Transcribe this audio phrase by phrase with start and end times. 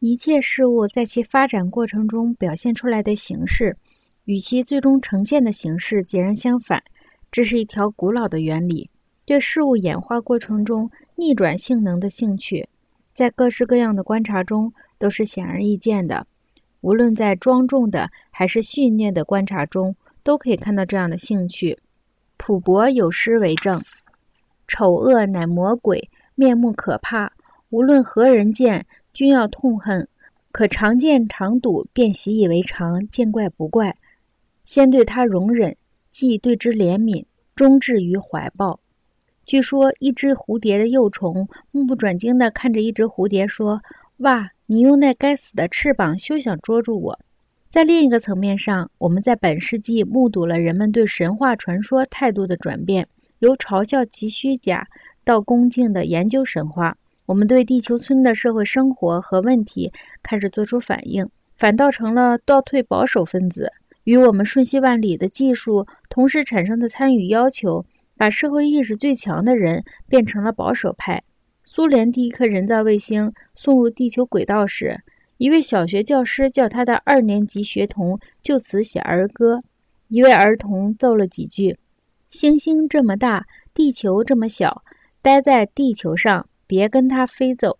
[0.00, 3.76] 一切事物在其发展过程中表现出来的形式，
[4.24, 6.82] 与其最终呈现的形式截然相反。
[7.30, 8.88] 这是一条古老的原理。
[9.26, 12.66] 对事物演化过程中逆转性能的兴趣，
[13.12, 16.26] 在各式各样的观察中都是显而易见的。
[16.80, 21.78] 无论在庄重的还是训练的观察中，都可以看到这样的兴趣。
[22.38, 23.82] 普伯有诗为证
[24.66, 27.30] ：“丑恶乃魔鬼，面目可怕，
[27.68, 28.86] 无论何人见。”
[29.20, 30.08] 均要痛恨，
[30.50, 33.94] 可常见常睹，便习以为常，见怪不怪。
[34.64, 35.76] 先对他容忍，
[36.10, 38.80] 继对之怜悯，终至于怀抱。
[39.44, 43.78] 据说，一只蝴蝶的幼虫目不转睛地看着一只蝴蝶，说
[44.24, 47.18] ：“哇，你用那该死的翅膀，休想捉住我！”
[47.68, 53.06] 在另一个层面上，我们在本世纪目睹了人们对神话传说态度的转变，
[53.40, 54.88] 由嘲笑其虚假，
[55.22, 56.96] 到恭敬地研究神话。
[57.30, 63.70] 我们对地球村的社会生活和问题开始做出反应，反倒成了倒退保守分子。
[64.02, 71.22] 与我们瞬息万里的技术同时产生的参与要求，把社会意识最强的人变成了保守派。
[71.62, 74.98] 苏联第一颗人造卫星送入地球轨道时，
[75.36, 79.60] 一位小学教师叫他的二年级学童就此写儿歌。
[80.08, 81.78] 一位儿童奏了几句
[82.28, 84.82] ：“星星这么大，地球这么小，
[85.22, 87.76] 待在地球上。”别跟他飞走。